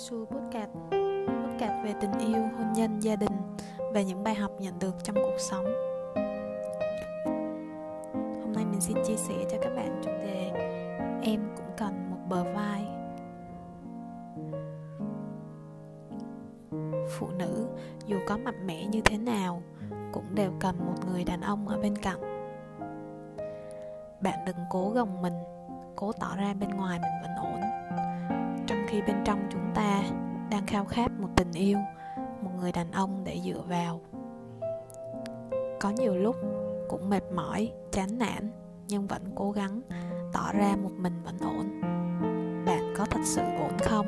Su 0.00 0.26
Podcast 0.26 0.70
Podcast 1.44 1.84
về 1.84 1.94
tình 2.00 2.12
yêu, 2.18 2.42
hôn 2.58 2.72
nhân, 2.72 3.00
gia 3.00 3.16
đình 3.16 3.32
Và 3.92 4.02
những 4.02 4.24
bài 4.24 4.34
học 4.34 4.50
nhận 4.58 4.78
được 4.78 4.94
trong 5.04 5.16
cuộc 5.16 5.38
sống. 5.38 5.64
Hôm 8.14 8.52
nay 8.52 8.64
mình 8.64 8.80
xin 8.80 8.96
chia 9.06 9.16
sẻ 9.16 9.34
cho 9.50 9.58
các 9.62 9.70
bạn 9.76 10.00
chủ 10.04 10.10
đề 10.10 10.50
Em 11.22 11.40
cũng 11.56 11.66
cần 11.76 12.10
một 12.10 12.16
bờ 12.28 12.44
vai. 12.44 12.86
Phụ 17.18 17.28
nữ 17.38 17.66
dù 18.06 18.16
có 18.26 18.36
mạnh 18.36 18.66
mẽ 18.66 18.86
như 18.86 19.00
thế 19.04 19.18
nào 19.18 19.62
Cũng 20.12 20.34
đều 20.34 20.52
cần 20.60 20.86
một 20.86 21.06
người 21.06 21.24
đàn 21.24 21.40
ông 21.40 21.68
ở 21.68 21.78
bên 21.78 21.96
cạnh. 21.98 22.20
Bạn 24.20 24.38
đừng 24.46 24.56
cố 24.70 24.90
gồng 24.90 25.22
mình 25.22 25.34
Cố 25.96 26.12
tỏ 26.12 26.36
ra 26.36 26.54
bên 26.54 26.70
ngoài 26.70 26.98
mình 26.98 27.12
vẫn 27.22 27.52
ổn 27.52 27.69
khi 28.90 29.02
bên 29.02 29.16
trong 29.24 29.48
chúng 29.50 29.70
ta 29.74 30.02
đang 30.50 30.66
khao 30.66 30.84
khát 30.84 31.10
một 31.20 31.28
tình 31.36 31.52
yêu, 31.52 31.78
một 32.42 32.50
người 32.60 32.72
đàn 32.72 32.92
ông 32.92 33.24
để 33.24 33.40
dựa 33.44 33.62
vào. 33.68 34.00
Có 35.80 35.90
nhiều 35.90 36.16
lúc 36.16 36.36
cũng 36.88 37.10
mệt 37.10 37.22
mỏi, 37.34 37.72
chán 37.92 38.18
nản, 38.18 38.50
nhưng 38.88 39.06
vẫn 39.06 39.22
cố 39.34 39.50
gắng 39.50 39.80
tỏ 40.32 40.52
ra 40.52 40.76
một 40.82 40.90
mình 40.96 41.22
vẫn 41.24 41.34
ổn. 41.40 41.80
Bạn 42.66 42.94
có 42.96 43.04
thật 43.04 43.20
sự 43.24 43.40
ổn 43.40 43.78
không? 43.82 44.06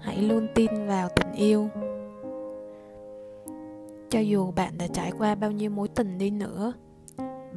Hãy 0.00 0.16
luôn 0.22 0.46
tin 0.54 0.86
vào 0.86 1.08
tình 1.16 1.32
yêu. 1.32 1.68
Cho 4.08 4.20
dù 4.20 4.50
bạn 4.56 4.78
đã 4.78 4.86
trải 4.86 5.12
qua 5.18 5.34
bao 5.34 5.50
nhiêu 5.50 5.70
mối 5.70 5.88
tình 5.88 6.18
đi 6.18 6.30
nữa 6.30 6.72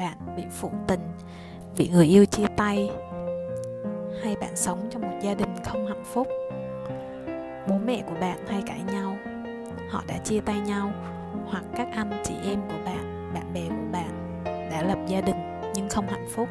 bạn 0.01 0.35
bị 0.35 0.43
phụ 0.51 0.71
tình, 0.87 0.99
bị 1.77 1.89
người 1.89 2.05
yêu 2.05 2.25
chia 2.25 2.45
tay, 2.57 2.89
hay 4.23 4.35
bạn 4.35 4.55
sống 4.55 4.87
trong 4.89 5.01
một 5.01 5.17
gia 5.21 5.33
đình 5.33 5.55
không 5.65 5.87
hạnh 5.87 6.03
phúc. 6.03 6.27
Bố 7.67 7.77
mẹ 7.85 8.03
của 8.07 8.15
bạn 8.21 8.47
hay 8.47 8.61
cãi 8.65 8.81
nhau, 8.93 9.17
họ 9.89 10.03
đã 10.07 10.17
chia 10.17 10.39
tay 10.39 10.59
nhau, 10.59 10.91
hoặc 11.45 11.63
các 11.75 11.87
anh 11.93 12.21
chị 12.23 12.33
em 12.43 12.61
của 12.69 12.85
bạn 12.85 13.31
bạn 13.33 13.53
bè 13.53 13.61
của 13.69 13.91
bạn 13.91 14.41
đã 14.45 14.83
lập 14.83 14.97
gia 15.07 15.21
đình 15.21 15.71
nhưng 15.75 15.89
không 15.89 16.07
hạnh 16.07 16.27
phúc. 16.29 16.49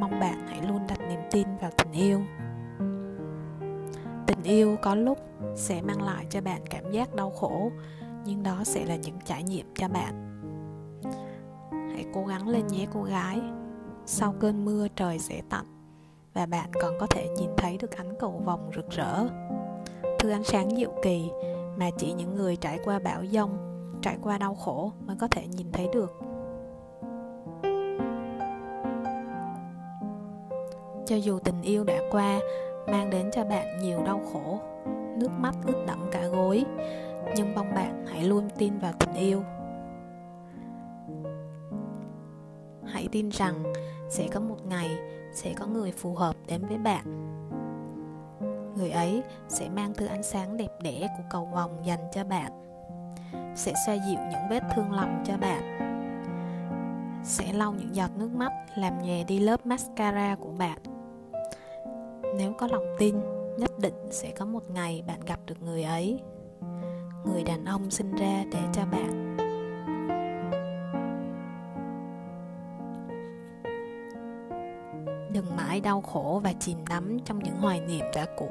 Mong 0.00 0.20
bạn 0.20 0.46
hãy 0.48 0.60
luôn 0.68 0.80
đặt 0.88 1.00
niềm 1.08 1.20
tin 1.30 1.46
vào 1.60 1.70
tình 1.76 1.92
yêu. 1.92 2.20
Tình 4.26 4.42
yêu 4.42 4.76
có 4.82 4.94
lúc 4.94 5.18
sẽ 5.54 5.82
mang 5.82 6.02
lại 6.02 6.26
cho 6.30 6.40
bạn 6.40 6.60
cảm 6.70 6.92
giác 6.92 7.14
đau 7.14 7.30
khổ, 7.30 7.70
nhưng 8.24 8.42
đó 8.42 8.60
sẽ 8.64 8.84
là 8.84 8.96
những 8.96 9.18
trải 9.24 9.42
nghiệm 9.42 9.66
cho 9.74 9.88
bạn 9.88 10.27
cố 12.14 12.24
gắng 12.24 12.48
lên 12.48 12.66
nhé 12.66 12.86
cô 12.92 13.02
gái. 13.02 13.40
Sau 14.06 14.34
cơn 14.40 14.64
mưa 14.64 14.86
trời 14.96 15.18
sẽ 15.18 15.42
tạnh, 15.48 15.66
và 16.34 16.46
bạn 16.46 16.70
còn 16.82 16.94
có 17.00 17.06
thể 17.06 17.28
nhìn 17.38 17.50
thấy 17.56 17.78
được 17.78 17.96
ánh 17.96 18.14
cầu 18.20 18.42
vồng 18.44 18.70
rực 18.76 18.90
rỡ. 18.90 19.26
Thứ 20.18 20.30
ánh 20.30 20.44
sáng 20.44 20.76
diệu 20.76 20.90
kỳ 21.02 21.30
mà 21.76 21.90
chỉ 21.98 22.12
những 22.12 22.34
người 22.34 22.56
trải 22.56 22.78
qua 22.84 22.98
bão 22.98 23.24
giông, 23.24 23.58
trải 24.02 24.18
qua 24.22 24.38
đau 24.38 24.54
khổ 24.54 24.92
mới 25.06 25.16
có 25.16 25.28
thể 25.28 25.46
nhìn 25.46 25.72
thấy 25.72 25.88
được. 25.92 26.20
Cho 31.06 31.16
dù 31.16 31.38
tình 31.38 31.62
yêu 31.62 31.84
đã 31.84 31.98
qua, 32.10 32.40
mang 32.90 33.10
đến 33.10 33.30
cho 33.32 33.44
bạn 33.44 33.66
nhiều 33.82 34.02
đau 34.04 34.20
khổ, 34.32 34.58
nước 35.16 35.30
mắt 35.38 35.54
ướt 35.66 35.84
đẫm 35.86 36.08
cả 36.12 36.26
gối, 36.26 36.64
nhưng 37.36 37.54
mong 37.54 37.74
bạn 37.74 38.06
hãy 38.06 38.24
luôn 38.24 38.48
tin 38.58 38.78
vào 38.78 38.92
tình 38.98 39.14
yêu. 39.14 39.42
Hãy 42.98 43.08
tin 43.12 43.28
rằng 43.28 43.72
sẽ 44.08 44.28
có 44.32 44.40
một 44.40 44.66
ngày 44.66 44.98
sẽ 45.32 45.54
có 45.58 45.66
người 45.66 45.92
phù 45.92 46.14
hợp 46.14 46.36
đến 46.46 46.66
với 46.66 46.78
bạn. 46.78 47.04
Người 48.76 48.90
ấy 48.90 49.22
sẽ 49.48 49.68
mang 49.68 49.94
thứ 49.94 50.06
ánh 50.06 50.22
sáng 50.22 50.56
đẹp 50.56 50.70
đẽ 50.82 51.08
của 51.16 51.24
cầu 51.30 51.48
vòng 51.54 51.78
dành 51.84 52.08
cho 52.12 52.24
bạn, 52.24 52.52
sẽ 53.56 53.72
xoa 53.86 53.94
dịu 53.94 54.18
những 54.30 54.48
vết 54.50 54.62
thương 54.74 54.92
lòng 54.92 55.24
cho 55.26 55.36
bạn, 55.36 55.62
sẽ 57.24 57.52
lau 57.52 57.72
những 57.72 57.96
giọt 57.96 58.10
nước 58.16 58.30
mắt 58.34 58.52
làm 58.76 59.02
nhòe 59.02 59.24
đi 59.24 59.38
lớp 59.38 59.66
mascara 59.66 60.36
của 60.40 60.52
bạn. 60.58 60.78
Nếu 62.36 62.52
có 62.52 62.66
lòng 62.66 62.84
tin, 62.98 63.14
nhất 63.58 63.70
định 63.78 64.08
sẽ 64.10 64.30
có 64.30 64.44
một 64.44 64.70
ngày 64.70 65.04
bạn 65.06 65.20
gặp 65.26 65.40
được 65.46 65.62
người 65.62 65.82
ấy. 65.82 66.20
Người 67.24 67.44
đàn 67.44 67.64
ông 67.64 67.90
sinh 67.90 68.14
ra 68.14 68.44
để 68.52 68.60
cho 68.72 68.82
bạn. 68.92 69.36
Đừng 75.32 75.56
mãi 75.56 75.80
đau 75.80 76.00
khổ 76.00 76.40
và 76.44 76.52
chìm 76.52 76.78
đắm 76.90 77.18
trong 77.24 77.38
những 77.38 77.56
hoài 77.56 77.80
niệm 77.80 78.04
đã 78.14 78.26
cũ. 78.36 78.48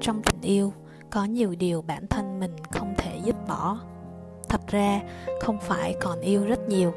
Trong 0.00 0.22
tình 0.22 0.40
yêu, 0.42 0.72
có 1.10 1.24
nhiều 1.24 1.54
điều 1.58 1.82
bản 1.82 2.06
thân 2.06 2.40
mình 2.40 2.56
không 2.70 2.94
thể 2.98 3.20
dứt 3.24 3.36
bỏ. 3.48 3.78
Thật 4.48 4.60
ra, 4.66 5.00
không 5.40 5.58
phải 5.60 5.96
còn 6.00 6.20
yêu 6.20 6.44
rất 6.44 6.60
nhiều, 6.68 6.92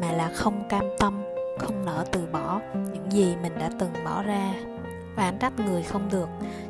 mà 0.00 0.12
là 0.12 0.30
không 0.34 0.68
cam 0.68 0.84
tâm, 0.98 1.22
không 1.58 1.84
nỡ 1.84 2.04
từ 2.12 2.26
bỏ 2.32 2.60
những 2.74 3.12
gì 3.12 3.36
mình 3.42 3.52
đã 3.58 3.70
từng 3.78 3.92
bỏ 4.04 4.22
ra. 4.22 4.54
Oán 5.16 5.38
trách 5.38 5.52
người 5.58 5.82
không 5.82 6.08
được, 6.12 6.28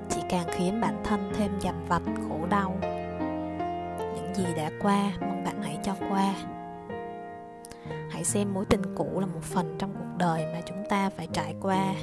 chỉ 0.09 0.21
càng 0.29 0.47
khiến 0.51 0.81
bản 0.81 1.01
thân 1.05 1.33
thêm 1.35 1.51
dằn 1.61 1.85
vặt, 1.89 2.03
khổ 2.29 2.39
đau. 2.51 2.77
Những 4.15 4.35
gì 4.35 4.47
đã 4.57 4.71
qua, 4.83 5.13
mong 5.21 5.45
bạn 5.45 5.63
hãy 5.63 5.79
cho 5.83 5.95
qua 6.11 6.35
hãy 8.15 8.25
xem 8.25 8.55
mối 8.55 8.65
tình 8.65 8.83
cũ 8.97 9.21
là 9.21 9.27
một 9.27 9.43
phần 9.43 9.77
trong 9.79 9.93
cuộc 9.93 10.19
đời 10.19 10.47
mà 10.53 10.61
chúng 10.67 10.85
ta 10.89 11.11
phải 11.11 11.29
trải 11.33 11.55
qua. 11.61 11.95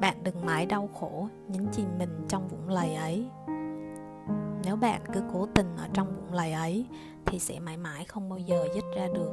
Bạn 0.00 0.16
đừng 0.22 0.46
mãi 0.46 0.66
đau 0.66 0.88
khổ, 1.00 1.28
nhấn 1.48 1.66
chìm 1.72 1.86
mình 1.98 2.26
trong 2.28 2.48
vũng 2.48 2.68
lầy 2.68 2.94
ấy. 2.94 3.26
Nếu 4.64 4.76
bạn 4.76 5.00
cứ 5.12 5.22
cố 5.32 5.46
tình 5.54 5.76
ở 5.76 5.88
trong 5.92 6.16
vũng 6.16 6.32
lầy 6.32 6.52
ấy, 6.52 6.86
thì 7.26 7.38
sẽ 7.38 7.60
mãi 7.60 7.76
mãi 7.76 8.04
không 8.04 8.28
bao 8.28 8.38
giờ 8.38 8.68
dứt 8.74 8.84
ra 8.96 9.06
được. 9.14 9.32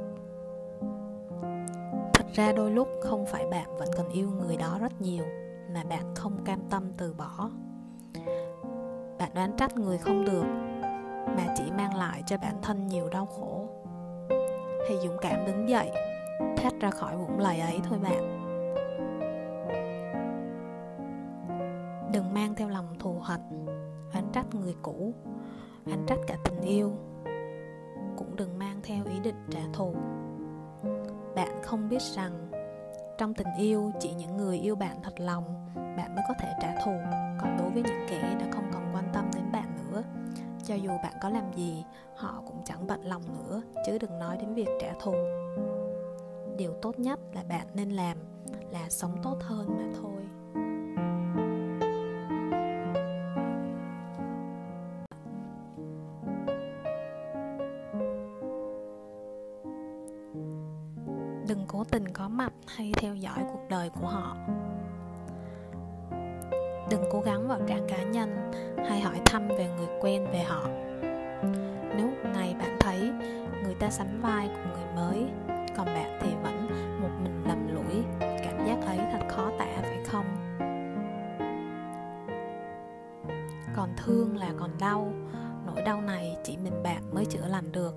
Thật 2.14 2.26
ra 2.34 2.52
đôi 2.52 2.72
lúc 2.72 2.88
không 3.04 3.26
phải 3.26 3.46
bạn 3.52 3.78
vẫn 3.78 3.90
còn 3.98 4.10
yêu 4.10 4.30
người 4.30 4.58
đó 4.58 4.78
rất 4.82 5.02
nhiều, 5.02 5.24
mà 5.74 5.84
bạn 5.90 6.16
không 6.16 6.44
cam 6.46 6.60
tâm 6.70 6.84
từ 6.98 7.14
bỏ. 7.14 7.50
Bạn 9.20 9.32
đoán 9.36 9.52
trách 9.58 9.78
người 9.78 9.98
không 9.98 10.26
được, 10.26 10.46
mà 11.38 11.56
chỉ 11.58 11.64
mang 11.78 11.96
lại 11.96 12.24
cho 12.26 12.38
bản 12.38 12.56
thân 12.62 12.88
nhiều 12.88 13.10
đau 13.10 13.26
khổ 13.26 13.57
thì 14.88 14.96
dũng 15.04 15.18
cảm 15.22 15.46
đứng 15.46 15.70
dậy 15.70 15.92
thoát 16.58 16.74
ra 16.80 16.92
khỏi 16.92 17.18
vũng 17.18 17.40
lầy 17.40 17.60
ấy 17.60 17.80
thôi 17.90 18.00
bạn. 18.00 18.44
Đừng 22.14 22.34
mang 22.34 22.56
theo 22.56 22.70
lòng 22.70 22.96
thù 23.00 23.20
hận, 23.22 23.42
oán 24.14 24.24
trách 24.34 24.56
người 24.56 24.76
cũ, 24.82 25.14
oán 25.86 26.06
trách 26.08 26.20
cả 26.28 26.36
tình 26.44 26.62
yêu, 26.62 26.92
cũng 28.18 28.36
đừng 28.36 28.60
mang 28.60 28.80
theo 28.84 29.06
ý 29.06 29.20
định 29.24 29.48
trả 29.52 29.62
thù. 29.74 29.96
Bạn 31.36 31.64
không 31.64 31.90
biết 31.90 32.02
rằng, 32.02 32.52
trong 33.18 33.34
tình 33.34 33.48
yêu 33.58 33.92
chỉ 34.00 34.14
những 34.14 34.38
người 34.38 34.60
yêu 34.60 34.76
bạn 34.76 34.98
thật 35.04 35.20
lòng, 35.20 35.44
bạn 35.76 36.16
mới 36.16 36.24
có 36.28 36.34
thể 36.40 36.50
trả 36.62 36.76
thù, 36.86 36.92
còn 37.42 37.58
đối 37.58 37.70
với 37.70 37.84
những 37.84 38.08
kẻ 38.10 38.36
đã 38.40 38.46
không 38.52 38.72
còn 38.74 38.84
quan 38.94 39.06
tâm 39.14 39.26
đến 39.36 39.47
cho 40.68 40.76
dù 40.76 40.90
bạn 41.04 41.14
có 41.22 41.30
làm 41.30 41.54
gì, 41.54 41.84
họ 42.16 42.42
cũng 42.48 42.62
chẳng 42.66 42.88
bận 42.88 43.02
lòng 43.06 43.22
nữa, 43.38 43.62
chứ 43.86 43.98
đừng 43.98 44.20
nói 44.20 44.38
đến 44.38 44.54
việc 44.54 44.68
trả 44.82 44.94
thù. 45.04 45.14
Điều 46.58 46.74
tốt 46.82 47.00
nhất 47.00 47.20
là 47.34 47.44
bạn 47.50 47.68
nên 47.74 47.90
làm 47.90 48.18
là 48.72 48.90
sống 48.90 49.16
tốt 49.24 49.38
hơn 49.42 49.68
mà 49.68 49.86
thôi. 50.02 50.22
Đừng 61.48 61.66
cố 61.68 61.84
tình 61.84 62.08
có 62.14 62.28
mặt 62.30 62.54
hay 62.66 62.92
theo 62.98 63.16
dõi 63.16 63.46
cuộc 63.52 63.62
đời 63.70 63.90
của 63.90 64.08
họ 64.08 64.38
đừng 66.90 67.04
cố 67.12 67.22
gắng 67.22 67.48
vào 67.48 67.60
trang 67.68 67.88
cá 67.88 68.04
nhân 68.04 68.52
hay 68.90 69.02
hỏi 69.02 69.22
thăm 69.26 69.48
về 69.48 69.70
người 69.78 69.88
quen, 70.02 70.28
về 70.32 70.44
họ. 70.44 70.68
Nếu 71.98 72.08
một 72.08 72.30
ngày 72.34 72.56
bạn 72.60 72.78
thấy 72.80 73.12
người 73.64 73.76
ta 73.80 73.90
sánh 73.90 74.22
vai 74.22 74.48
cùng 74.48 74.74
người 74.74 74.96
mới, 74.96 75.26
còn 75.78 75.86
bạn 75.86 76.20
thì 76.22 76.30
vẫn 76.44 76.68
một 77.02 77.10
mình 77.24 77.44
lầm 77.48 77.68
lũi, 77.76 78.04
cảm 78.20 78.66
giác 78.68 78.78
ấy 78.86 78.98
thật 79.12 79.26
khó 79.30 79.52
tả, 79.60 79.68
phải 79.82 80.04
không? 80.06 80.26
Còn 83.76 83.90
thương 83.98 84.38
là 84.38 84.54
còn 84.60 84.70
đau, 84.80 85.14
nỗi 85.66 85.82
đau 85.82 86.02
này 86.02 86.38
chỉ 86.44 86.58
mình 86.58 86.84
bạn 86.84 87.02
mới 87.14 87.26
chữa 87.26 87.48
lành 87.48 87.72
được. 87.72 87.96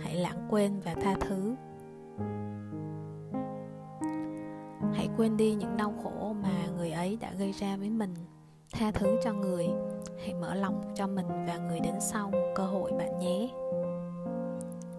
Hãy 0.00 0.14
lãng 0.14 0.46
quên 0.50 0.80
và 0.84 0.94
tha 0.94 1.14
thứ. 1.20 1.54
Quên 5.18 5.36
đi 5.36 5.54
những 5.54 5.76
đau 5.76 5.94
khổ 6.02 6.34
mà 6.42 6.66
người 6.76 6.90
ấy 6.90 7.18
đã 7.20 7.30
gây 7.38 7.52
ra 7.52 7.76
với 7.76 7.90
mình. 7.90 8.14
Tha 8.72 8.90
thứ 8.90 9.16
cho 9.24 9.32
người. 9.32 9.68
Hãy 10.18 10.34
mở 10.34 10.54
lòng 10.54 10.92
cho 10.94 11.06
mình 11.06 11.26
và 11.46 11.56
người 11.56 11.80
đến 11.80 11.94
sau 12.00 12.30
một 12.30 12.52
cơ 12.54 12.64
hội 12.64 12.92
bạn 12.92 13.18
nhé. 13.18 13.48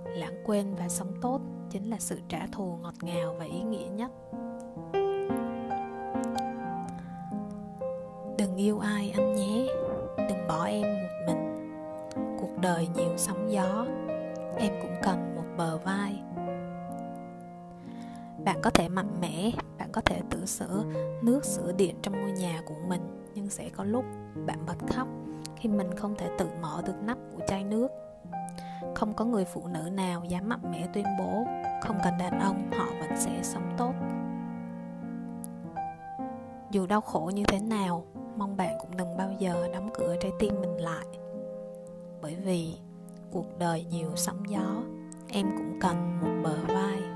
Lãng 0.06 0.44
quên 0.45 0.75
và 0.75 0.89
sống 0.89 1.12
tốt 1.21 1.42
chính 1.69 1.89
là 1.89 1.98
sự 2.00 2.19
trả 2.27 2.48
thù 2.51 2.77
ngọt 2.81 2.94
ngào 3.01 3.36
và 3.39 3.45
ý 3.45 3.62
nghĩa 3.62 3.88
nhất. 3.88 4.12
Đừng 8.38 8.56
yêu 8.56 8.80
ai 8.80 9.13
anh 9.15 9.36
nhé. 9.36 9.68
Đừng 10.18 10.48
bỏ 10.48 10.65
em 10.65 10.81
một 10.81 11.10
mình. 11.27 11.56
Cuộc 12.39 12.57
đời 12.62 12.88
nhiều 12.95 13.18
sóng 13.18 13.51
gió. 13.51 13.86
Em 14.57 14.74
cũng 14.81 14.95
cần 15.04 15.36
một 15.36 15.45
bờ 15.57 15.77
vai 15.77 16.24
bạn 18.45 18.59
có 18.62 18.69
thể 18.69 18.89
mạnh 18.89 19.21
mẽ, 19.21 19.51
bạn 19.77 19.89
có 19.91 20.01
thể 20.06 20.21
tự 20.30 20.45
sửa 20.45 20.83
nước 21.21 21.45
sửa 21.45 21.71
điện 21.71 21.95
trong 22.01 22.21
ngôi 22.21 22.31
nhà 22.31 22.62
của 22.65 22.75
mình, 22.88 23.01
nhưng 23.36 23.50
sẽ 23.50 23.69
có 23.69 23.83
lúc 23.83 24.06
bạn 24.45 24.65
bật 24.65 24.77
khóc 24.95 25.07
khi 25.56 25.69
mình 25.69 25.97
không 25.97 26.15
thể 26.15 26.30
tự 26.38 26.47
mở 26.62 26.81
được 26.86 26.95
nắp 27.03 27.18
của 27.31 27.41
chai 27.47 27.63
nước. 27.63 27.88
Không 28.95 29.13
có 29.13 29.25
người 29.25 29.45
phụ 29.45 29.68
nữ 29.68 29.89
nào 29.89 30.24
dám 30.25 30.50
mạnh 30.50 30.71
mẽ 30.71 30.88
tuyên 30.94 31.06
bố 31.19 31.45
không 31.81 31.97
cần 32.03 32.13
đàn 32.19 32.39
ông, 32.39 32.71
họ 32.77 32.86
vẫn 33.00 33.09
sẽ 33.18 33.39
sống 33.44 33.74
tốt. 33.77 33.94
Dù 36.71 36.86
đau 36.88 37.01
khổ 37.01 37.31
như 37.33 37.44
thế 37.47 37.59
nào, 37.59 38.06
mong 38.38 38.57
bạn 38.57 38.77
cũng 38.80 38.97
đừng 38.97 39.18
bao 39.18 39.31
giờ 39.39 39.68
đóng 39.74 39.89
cửa 39.94 40.15
trái 40.21 40.31
tim 40.39 40.53
mình 40.62 40.77
lại. 40.77 41.06
Bởi 42.21 42.36
vì 42.36 42.74
cuộc 43.31 43.59
đời 43.59 43.86
nhiều 43.91 44.12
sóng 44.15 44.50
gió, 44.50 44.83
em 45.27 45.51
cũng 45.57 45.80
cần 45.81 46.19
một 46.21 46.31
bờ 46.44 46.57
vai. 46.68 47.09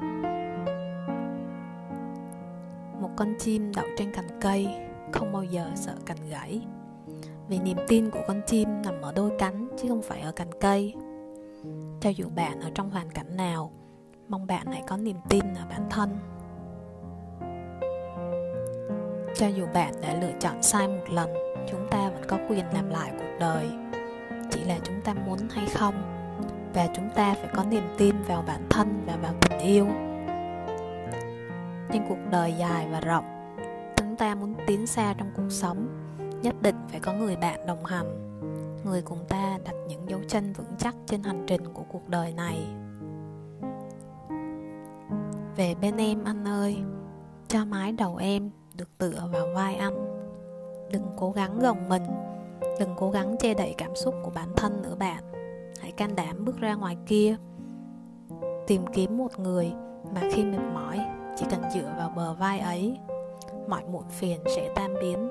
Con 3.17 3.33
chim 3.39 3.71
đậu 3.75 3.85
trên 3.97 4.11
cành 4.11 4.39
cây, 4.41 4.67
không 5.11 5.31
bao 5.31 5.43
giờ 5.43 5.71
sợ 5.75 5.93
cành 6.05 6.29
gãy. 6.29 6.61
Vì 7.47 7.59
niềm 7.59 7.77
tin 7.87 8.09
của 8.09 8.21
con 8.27 8.41
chim 8.47 8.81
nằm 8.81 9.01
ở 9.01 9.11
đôi 9.11 9.31
cánh 9.39 9.67
chứ 9.77 9.87
không 9.87 10.01
phải 10.01 10.21
ở 10.21 10.31
cành 10.31 10.51
cây. 10.59 10.93
Cho 12.01 12.09
dù 12.09 12.25
bạn 12.35 12.61
ở 12.61 12.69
trong 12.75 12.89
hoàn 12.89 13.09
cảnh 13.11 13.35
nào, 13.35 13.71
mong 14.27 14.47
bạn 14.47 14.67
hãy 14.67 14.83
có 14.87 14.97
niềm 14.97 15.17
tin 15.29 15.43
ở 15.53 15.65
bản 15.69 15.87
thân. 15.89 16.09
Cho 19.35 19.47
dù 19.47 19.65
bạn 19.73 19.93
đã 20.01 20.19
lựa 20.21 20.31
chọn 20.39 20.63
sai 20.63 20.87
một 20.87 21.09
lần, 21.09 21.33
chúng 21.71 21.87
ta 21.91 22.09
vẫn 22.09 22.23
có 22.27 22.37
quyền 22.49 22.65
làm 22.73 22.89
lại 22.89 23.11
cuộc 23.17 23.37
đời. 23.39 23.69
Chỉ 24.51 24.63
là 24.63 24.79
chúng 24.83 25.01
ta 25.03 25.13
muốn 25.13 25.39
hay 25.49 25.65
không, 25.65 25.93
và 26.73 26.87
chúng 26.95 27.09
ta 27.15 27.33
phải 27.33 27.49
có 27.55 27.63
niềm 27.63 27.83
tin 27.97 28.15
vào 28.27 28.43
bản 28.47 28.61
thân 28.69 29.03
và 29.05 29.15
vào 29.21 29.33
tình 29.41 29.59
yêu 29.59 29.87
trên 31.93 32.05
cuộc 32.09 32.17
đời 32.31 32.53
dài 32.59 32.87
và 32.91 32.99
rộng, 32.99 33.55
chúng 33.95 34.15
ta 34.15 34.35
muốn 34.35 34.53
tiến 34.67 34.87
xa 34.87 35.13
trong 35.17 35.31
cuộc 35.35 35.49
sống, 35.49 35.87
nhất 36.41 36.55
định 36.61 36.75
phải 36.89 36.99
có 36.99 37.13
người 37.13 37.35
bạn 37.35 37.67
đồng 37.67 37.85
hành, 37.85 38.39
người 38.85 39.01
cùng 39.01 39.19
ta 39.29 39.57
đặt 39.65 39.75
những 39.87 40.09
dấu 40.09 40.19
chân 40.27 40.53
vững 40.53 40.75
chắc 40.77 40.95
trên 41.05 41.23
hành 41.23 41.43
trình 41.47 41.73
của 41.73 41.83
cuộc 41.91 42.09
đời 42.09 42.33
này. 42.33 42.67
Về 45.55 45.75
bên 45.81 45.97
em, 45.97 46.23
anh 46.25 46.47
ơi, 46.47 46.77
cho 47.47 47.65
mái 47.65 47.91
đầu 47.91 48.15
em 48.15 48.49
được 48.77 48.97
tựa 48.97 49.29
vào 49.31 49.47
vai 49.55 49.75
anh. 49.75 50.05
Đừng 50.91 51.05
cố 51.17 51.31
gắng 51.31 51.59
gồng 51.59 51.89
mình, 51.89 52.03
đừng 52.79 52.95
cố 52.97 53.11
gắng 53.11 53.35
che 53.39 53.53
đậy 53.53 53.75
cảm 53.77 53.95
xúc 53.95 54.15
của 54.23 54.31
bản 54.35 54.49
thân 54.55 54.81
nữa 54.81 54.95
bạn. 54.99 55.23
Hãy 55.81 55.91
can 55.91 56.15
đảm 56.15 56.45
bước 56.45 56.57
ra 56.59 56.75
ngoài 56.75 56.97
kia, 57.05 57.35
tìm 58.67 58.85
kiếm 58.93 59.17
một 59.17 59.39
người 59.39 59.71
mà 60.13 60.21
khi 60.33 60.43
mệt 60.43 60.61
mỏi 60.73 60.99
chỉ 61.35 61.45
cần 61.49 61.61
dựa 61.73 61.93
vào 61.97 62.09
bờ 62.15 62.33
vai 62.33 62.59
ấy, 62.59 62.97
mọi 63.67 63.83
muộn 63.85 64.03
phiền 64.09 64.39
sẽ 64.55 64.71
tan 64.75 64.93
biến. 65.01 65.29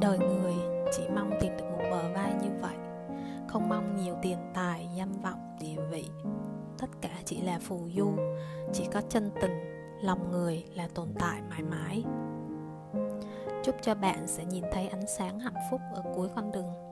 Đời 0.00 0.18
người 0.18 0.54
chỉ 0.92 1.02
mong 1.14 1.30
tìm 1.40 1.56
được 1.56 1.64
một 1.70 1.84
bờ 1.90 2.12
vai 2.14 2.32
như 2.42 2.50
vậy, 2.60 2.76
không 3.48 3.68
mong 3.68 3.96
nhiều 3.96 4.14
tiền 4.22 4.38
tài, 4.54 4.88
danh 4.96 5.12
vọng, 5.22 5.56
địa 5.60 5.82
vị. 5.90 6.04
Tất 6.78 6.86
cả 7.00 7.10
chỉ 7.24 7.40
là 7.40 7.58
phù 7.62 7.80
du, 7.96 8.12
chỉ 8.72 8.84
có 8.92 9.00
chân 9.08 9.30
tình, 9.40 9.58
lòng 10.02 10.30
người 10.30 10.64
là 10.74 10.88
tồn 10.94 11.08
tại 11.18 11.40
mãi 11.50 11.62
mãi. 11.62 12.04
Chúc 13.62 13.74
cho 13.82 13.94
bạn 13.94 14.26
sẽ 14.26 14.44
nhìn 14.44 14.64
thấy 14.72 14.88
ánh 14.88 15.06
sáng 15.06 15.40
hạnh 15.40 15.62
phúc 15.70 15.80
ở 15.94 16.02
cuối 16.14 16.28
con 16.36 16.52
đường. 16.52 16.87